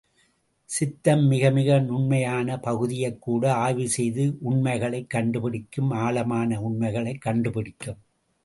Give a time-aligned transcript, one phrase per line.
[0.69, 7.97] சித்தம் மிக மிக நுண்மையான பகுதியைக்கூட ஆய்வு செய்து, உண்மைகளைக் கண்டு பிடிக்கும் ஆழமான உண்மைகளைக் கண்டு பிடிக்கும்.